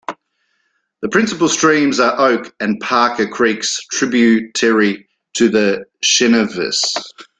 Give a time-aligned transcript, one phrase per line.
[1.03, 6.79] The principal streams are Oak and Parker creeks tributary to the Schenevus.